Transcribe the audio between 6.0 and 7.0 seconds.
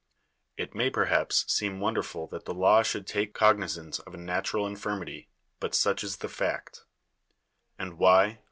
is the fact.